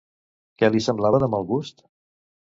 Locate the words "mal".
1.33-1.45